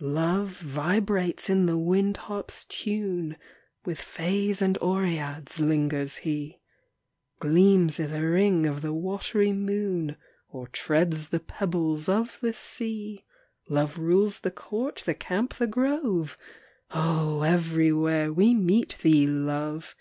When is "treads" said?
10.66-11.28